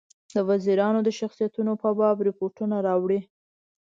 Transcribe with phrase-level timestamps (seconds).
[0.35, 3.19] د وزیرانو د شخصیتونو په باب رپوټونه راوړي.